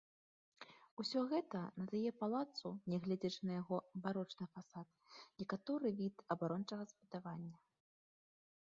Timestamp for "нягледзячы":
2.93-3.41